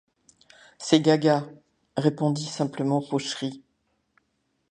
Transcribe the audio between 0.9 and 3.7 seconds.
Gaga, répondit simplement Fauchery.